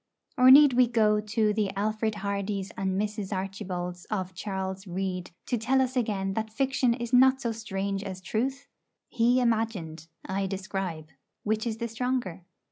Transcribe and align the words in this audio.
Or 0.35 0.49
need 0.49 0.73
we 0.73 0.87
go 0.87 1.19
to 1.21 1.53
the 1.53 1.69
Alfred 1.77 2.15
Hardys 2.25 2.71
and 2.75 2.99
Mrs. 2.99 3.31
Archbolds 3.31 4.05
of 4.09 4.33
Charles 4.33 4.87
Reade 4.87 5.29
to 5.45 5.59
tell 5.59 5.79
us 5.79 5.95
again 5.95 6.33
that 6.33 6.51
fiction 6.51 6.95
is 6.95 7.13
not 7.13 7.39
so 7.39 7.51
strange 7.51 8.03
as 8.03 8.19
truth? 8.19 8.67
He 9.09 9.39
imagined; 9.39 10.07
I 10.25 10.47
describe. 10.47 11.09
Which 11.43 11.67
is 11.67 11.77
the 11.77 11.87
stronger? 11.87 12.41